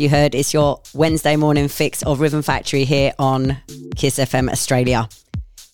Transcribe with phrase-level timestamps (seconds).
[0.00, 3.56] you heard is your Wednesday morning fix of Rhythm Factory here on
[3.96, 5.08] Kiss FM Australia.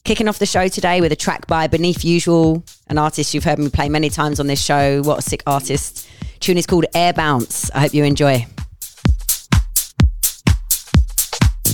[0.05, 3.59] Kicking off the show today with a track by Beneath Usual, an artist you've heard
[3.59, 5.03] me play many times on this show.
[5.03, 6.09] What a sick artist.
[6.41, 7.71] Tune is called Air Bounce.
[7.73, 8.47] I hope you enjoy.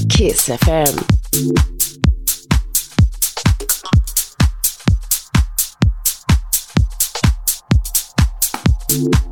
[0.08, 1.70] Kiss FM.
[8.90, 9.29] Thank you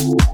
[0.00, 0.29] You.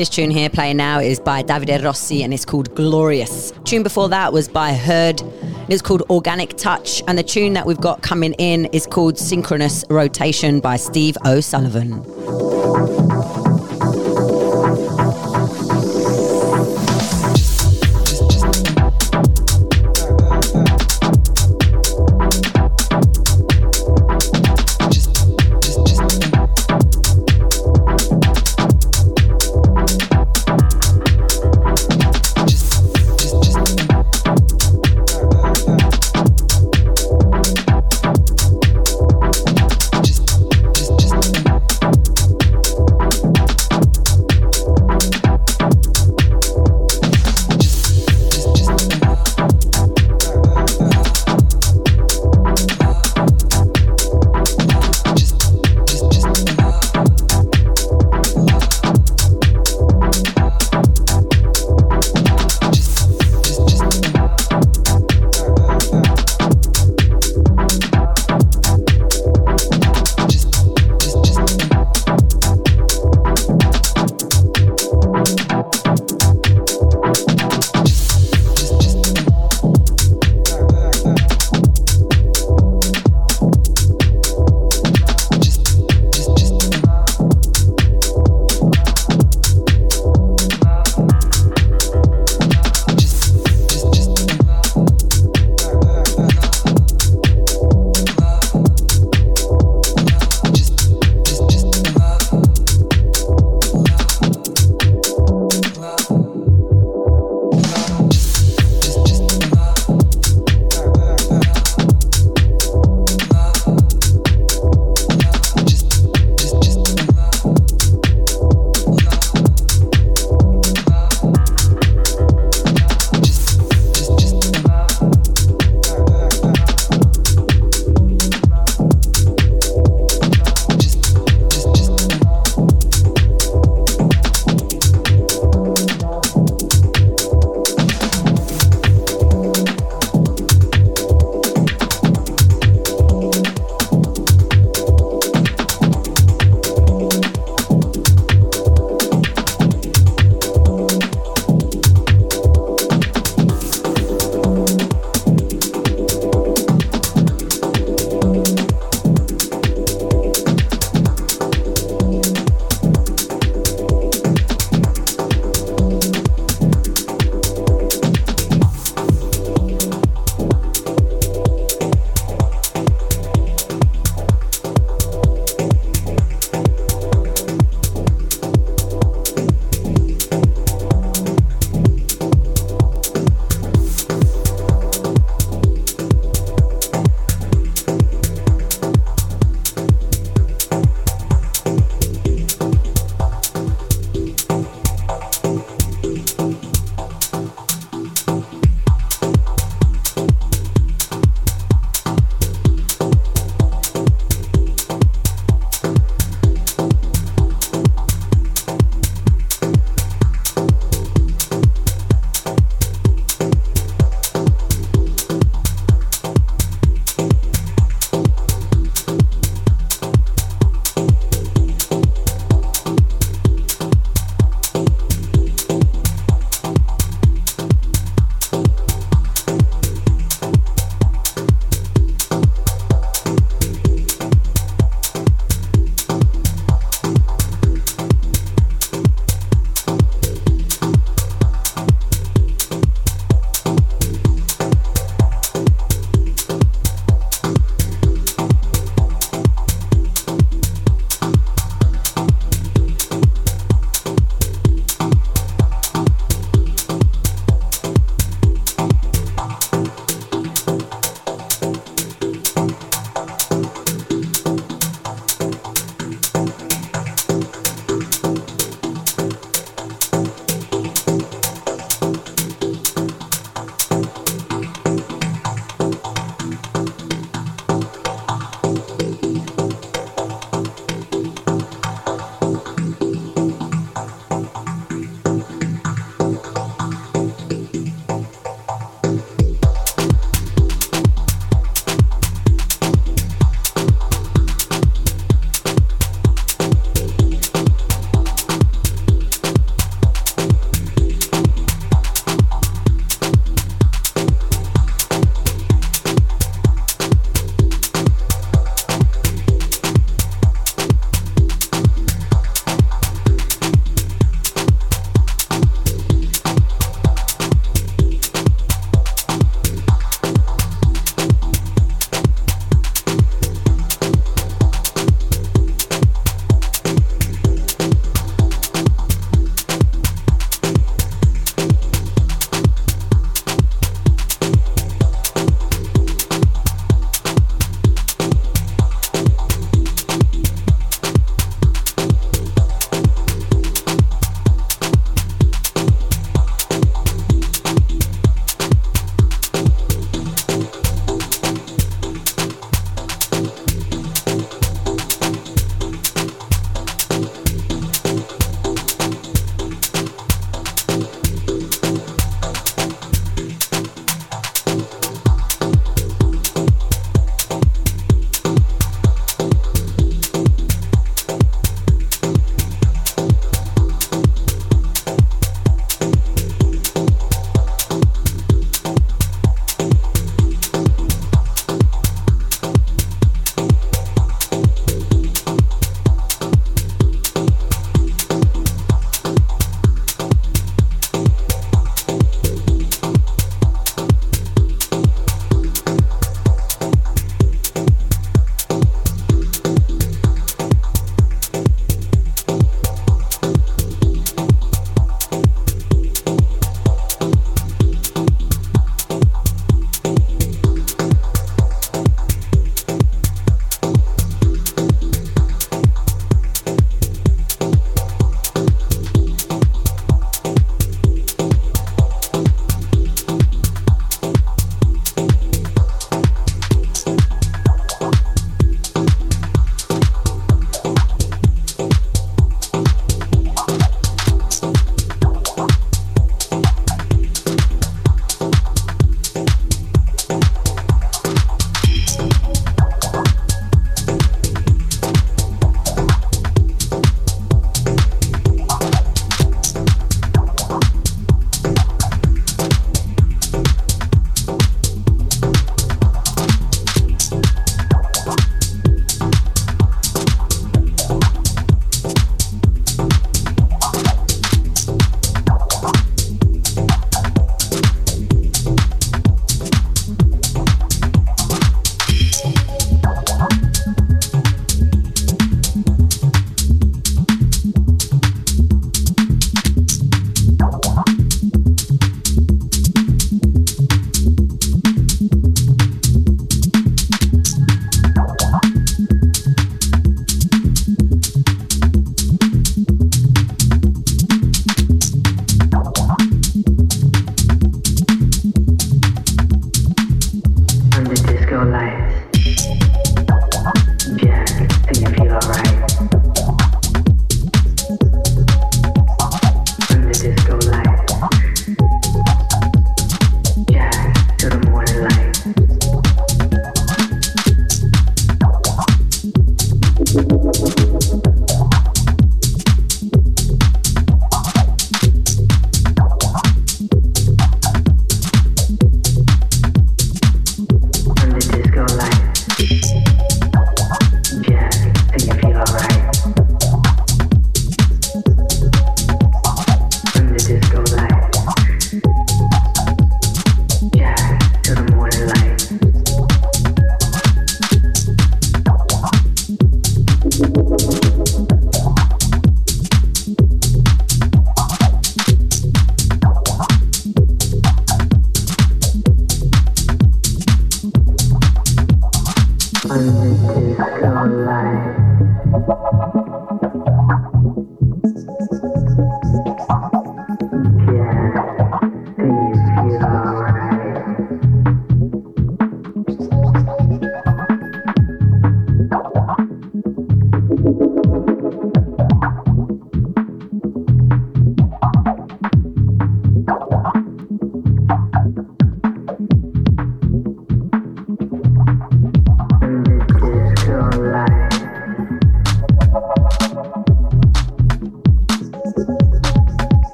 [0.00, 3.52] This tune here playing now is by Davide Rossi and it's called Glorious.
[3.64, 5.20] Tune before that was by Heard.
[5.68, 9.84] It's called Organic Touch, and the tune that we've got coming in is called Synchronous
[9.90, 12.49] Rotation by Steve O'Sullivan.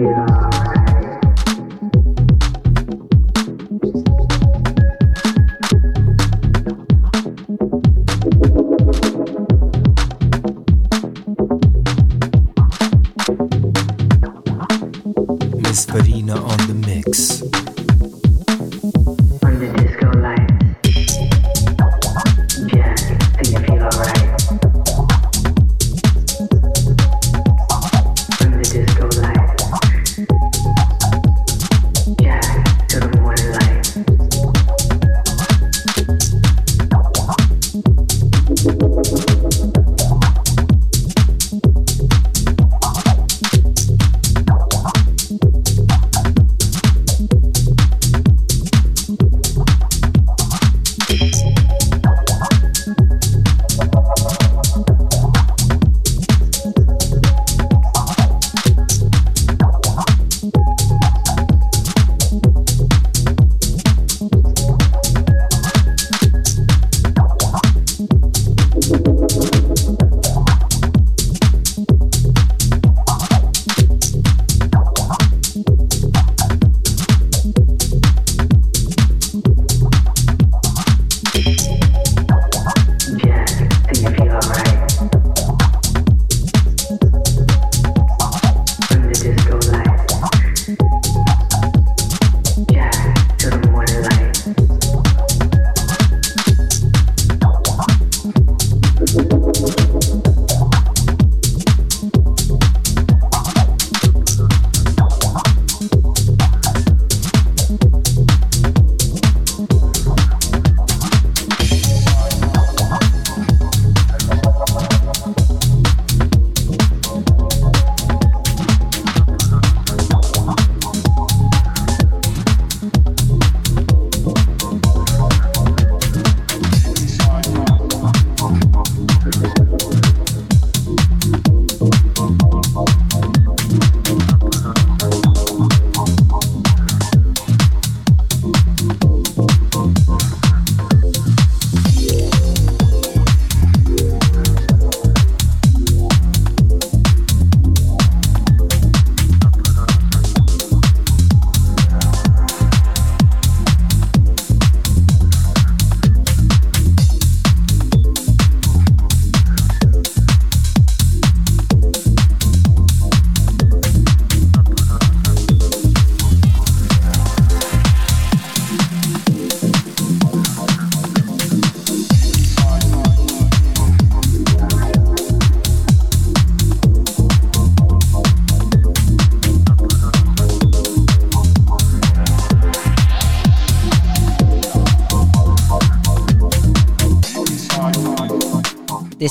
[0.00, 0.39] This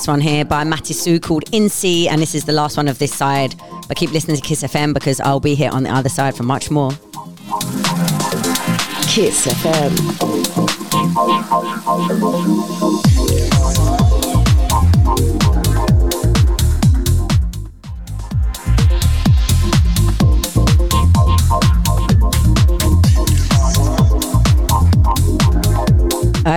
[0.10, 2.98] one here by Matty Sue called In C, and this is the last one of
[2.98, 3.54] this side.
[3.88, 6.44] But keep listening to Kiss FM because I'll be here on the other side for
[6.44, 6.92] much more.
[9.08, 9.96] Kiss FM.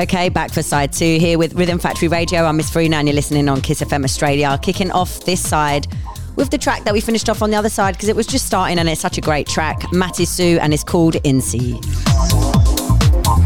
[0.03, 2.43] Okay, back for side two here with Rhythm Factory Radio.
[2.43, 4.59] I'm Miss Farina and you're listening on Kiss FM Australia.
[4.61, 5.87] Kicking off this side
[6.35, 8.45] with the track that we finished off on the other side because it was just
[8.45, 9.81] starting and it's such a great track.
[9.93, 11.79] Matty Sue and it's called In C.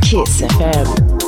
[0.01, 1.26] Kiss FM.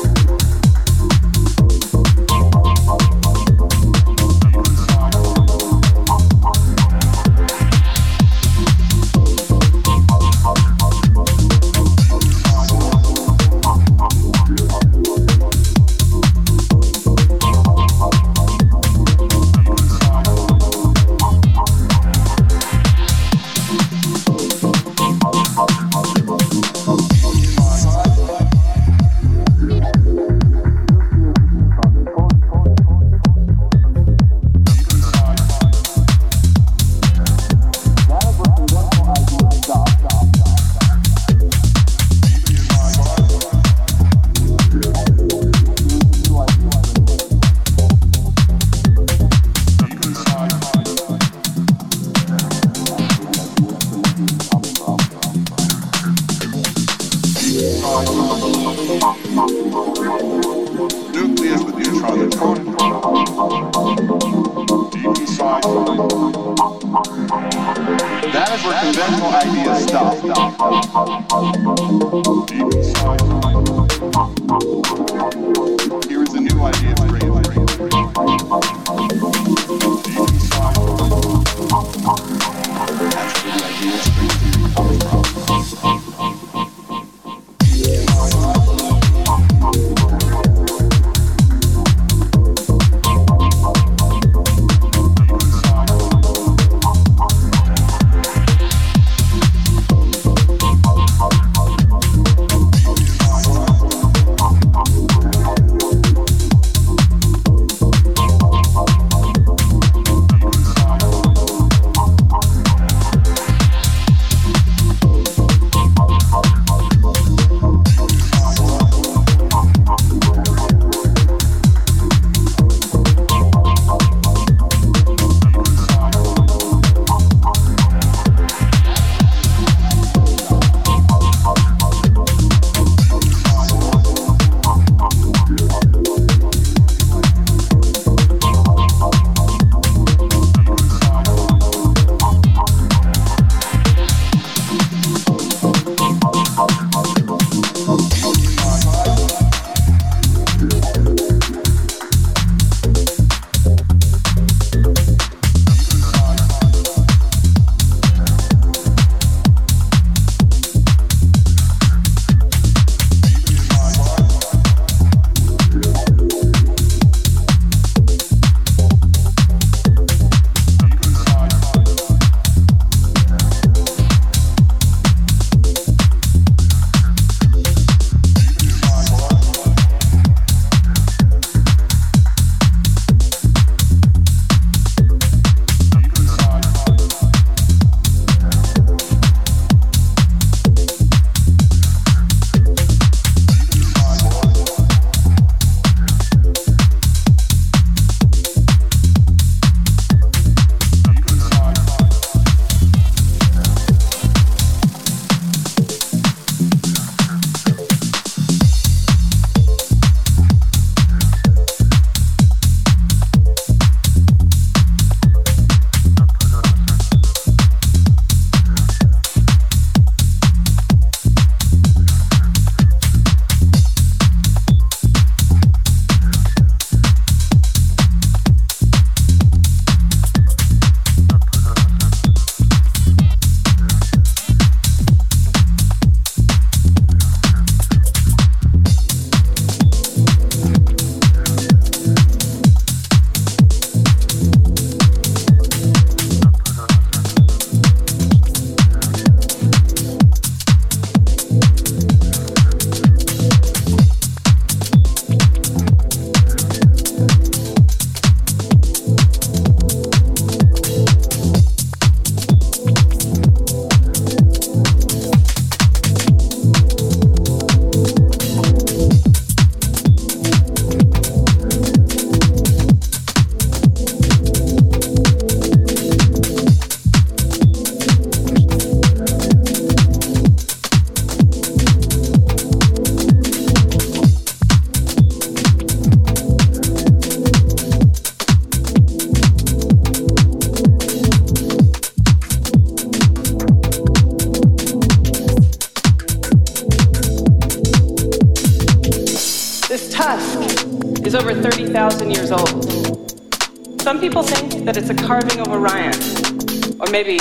[307.24, 307.38] Maybe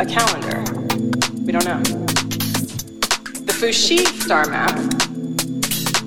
[0.00, 0.64] a calendar.
[1.44, 1.82] We don't know.
[3.44, 4.74] The Fuxi star map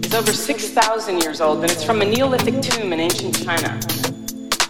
[0.04, 3.80] is over 6,000 years old, and it's from a Neolithic tomb in ancient China.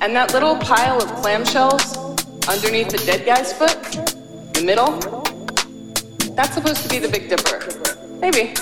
[0.01, 1.95] And that little pile of clamshells
[2.49, 3.81] underneath the dead guy's foot,
[4.53, 4.99] the middle,
[6.35, 7.59] that's supposed to be the Big Dipper.
[8.19, 8.53] Maybe.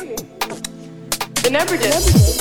[1.42, 2.33] The never did.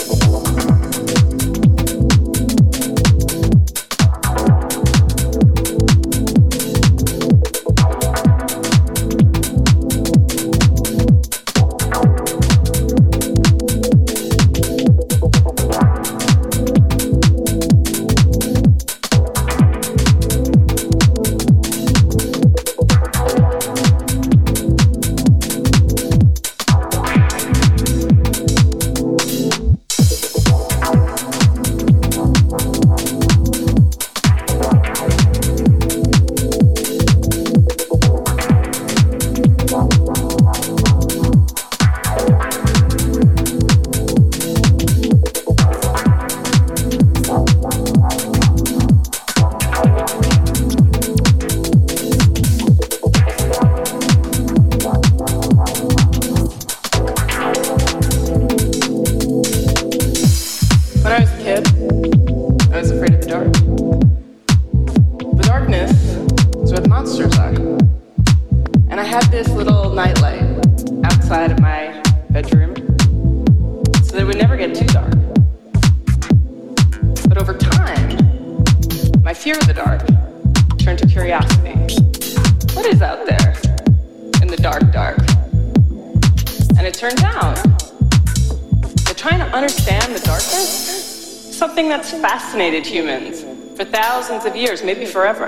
[92.52, 93.44] Fascinated humans
[93.78, 95.46] for thousands of years, maybe forever.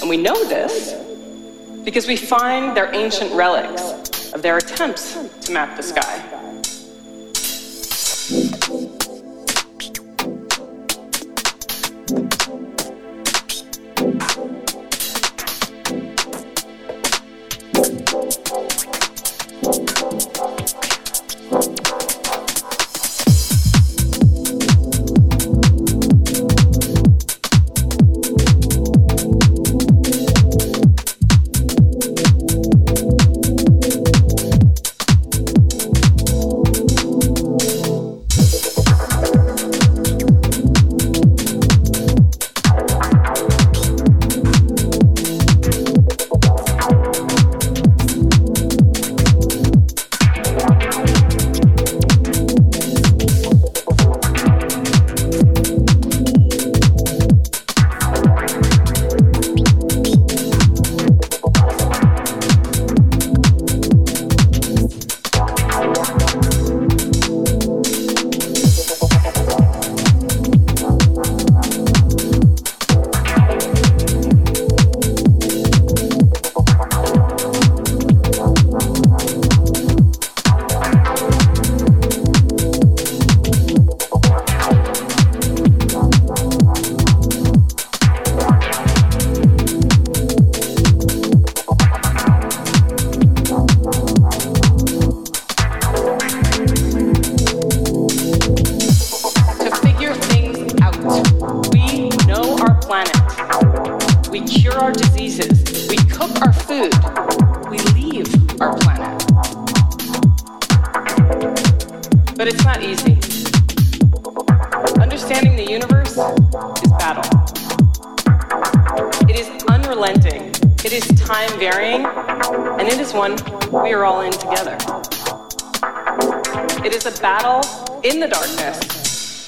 [0.00, 0.94] And we know this
[1.84, 6.25] because we find their ancient relics of their attempts to map the sky.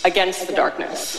[0.08, 1.17] Against the darkness.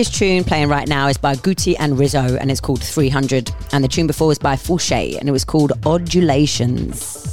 [0.00, 3.50] This tune playing right now is by Gucci and Rizzo and it's called 300.
[3.74, 7.28] And the tune before was by Fouché and it was called Odulations.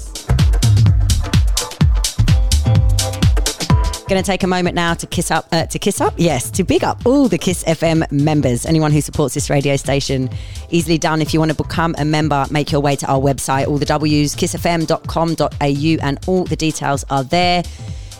[4.09, 6.65] Going to take a moment now to kiss up, uh, to kiss up, yes, to
[6.65, 8.65] big up all the Kiss FM members.
[8.65, 10.29] Anyone who supports this radio station,
[10.69, 11.21] easily done.
[11.21, 13.67] If you want to become a member, make your way to our website.
[13.69, 17.63] All the W's, kissfm.com.au, and all the details are there.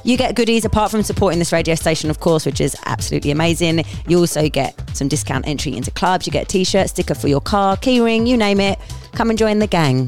[0.03, 3.83] You get goodies apart from supporting this radio station, of course, which is absolutely amazing.
[4.07, 6.25] You also get some discount entry into clubs.
[6.25, 8.79] You get a t shirt, sticker for your car, keyring, you name it.
[9.13, 10.07] Come and join the gang.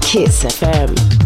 [0.00, 1.25] Kiss FM.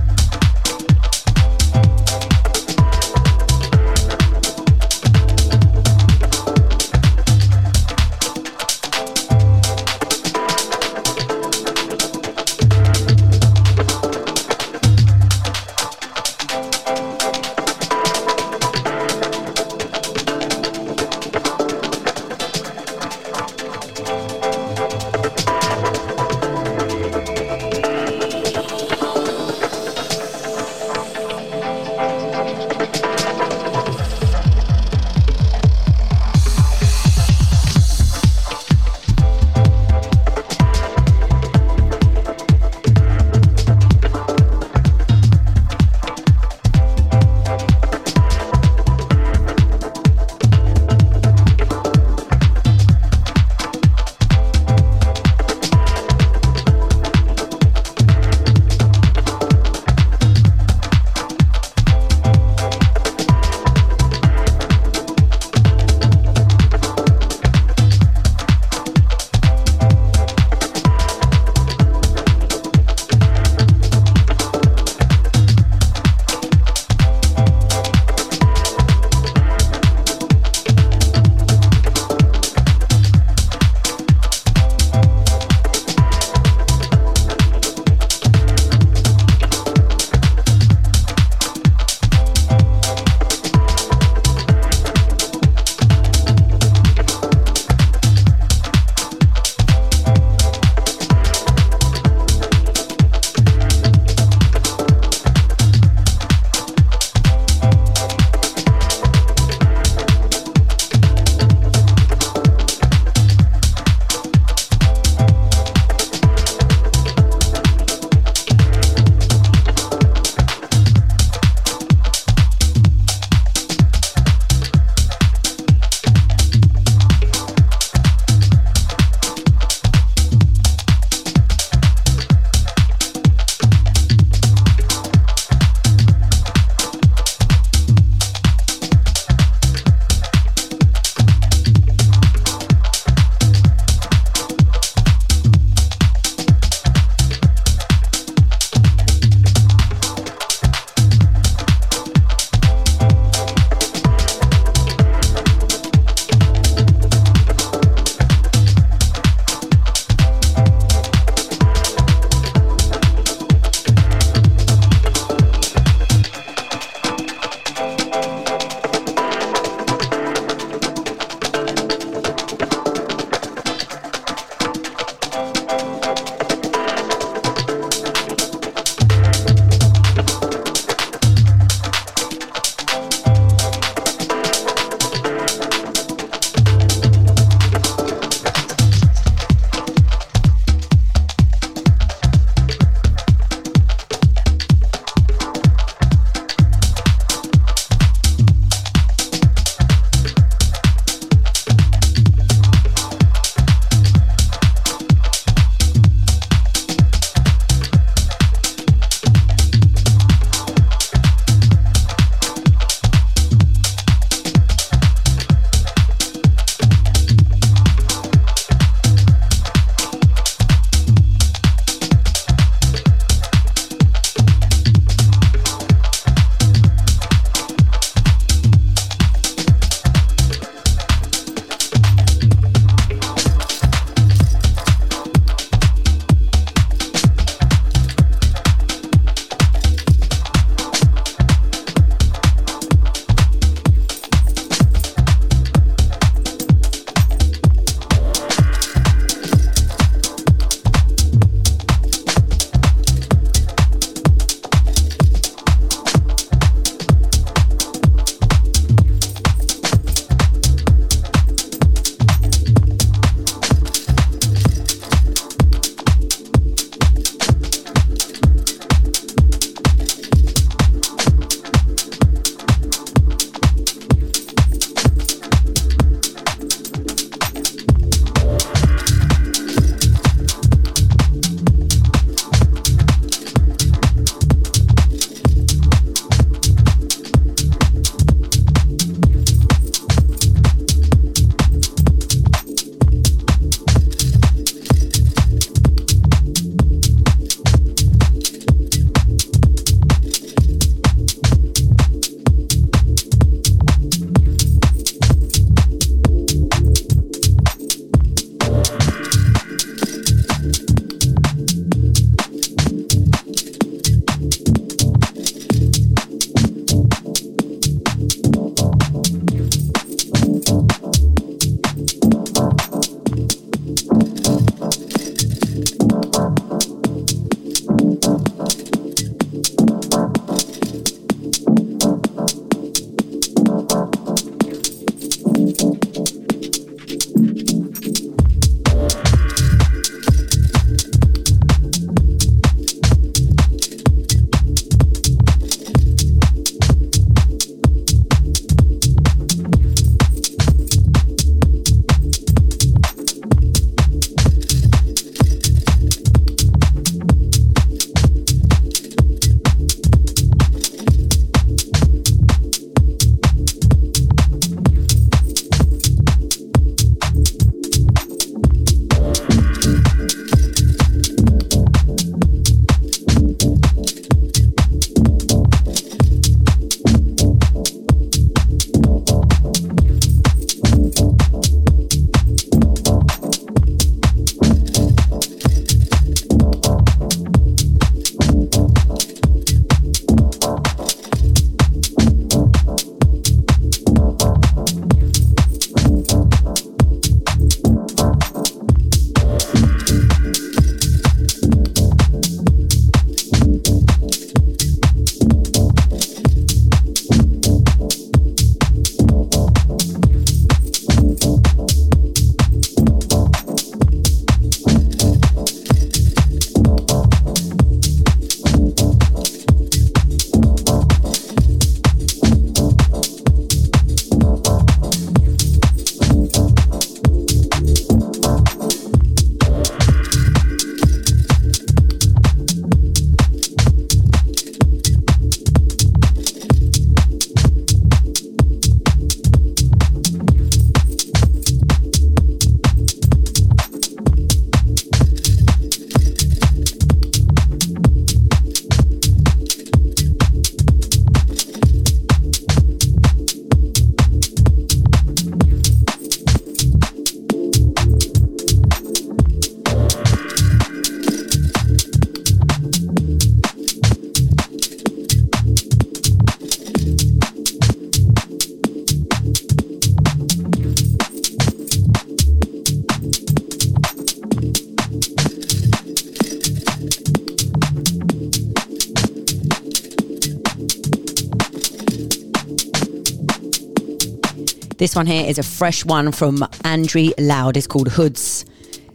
[485.00, 487.78] This one here is a fresh one from Andrew Loud.
[487.78, 488.66] It's called Hoods.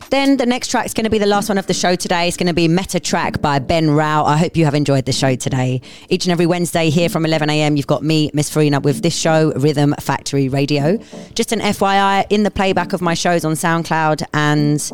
[0.10, 2.28] Then the next track is going to be the last one of the show today.
[2.28, 4.26] It's going to be Meta Track by Ben Rao.
[4.26, 5.82] I hope you have enjoyed the show today.
[6.10, 9.16] Each and every Wednesday here from 11 a.m., you've got me, Miss Farina, with this
[9.16, 10.98] show, Rhythm Factory Radio.
[11.36, 14.92] Just an FYI, in the playback of my shows on SoundCloud and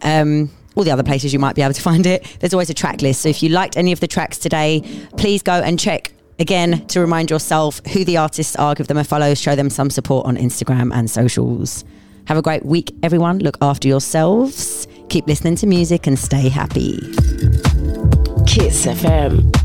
[0.00, 2.74] um, all the other places you might be able to find it, there's always a
[2.74, 3.20] track list.
[3.20, 4.80] So if you liked any of the tracks today,
[5.18, 9.04] please go and check again to remind yourself who the artists are, give them a
[9.04, 11.84] follow, show them some support on Instagram and socials.
[12.26, 13.38] Have a great week, everyone.
[13.38, 14.86] Look after yourselves.
[15.08, 16.98] Keep listening to music and stay happy.
[18.46, 19.59] Kiss FM.